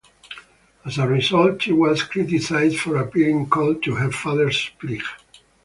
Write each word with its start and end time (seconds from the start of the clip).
As 0.83 0.97
a 0.97 1.07
result, 1.07 1.61
she 1.61 1.73
was 1.73 2.01
criticised 2.01 2.79
for 2.79 2.95
appearing 2.97 3.49
cold 3.51 3.83
to 3.83 3.93
her 3.97 4.11
father's 4.11 4.69
plight. 4.79 5.03